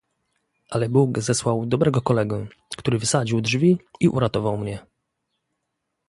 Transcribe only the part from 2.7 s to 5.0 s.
który wysadził drzwi i uratował mnie."